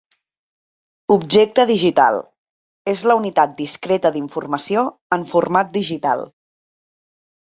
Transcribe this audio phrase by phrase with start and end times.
[1.15, 2.17] Objecte digital:
[2.93, 4.87] és la unitat discreta d’informació
[5.19, 6.25] en format digital.